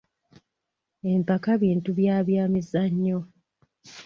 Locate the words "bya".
1.99-2.15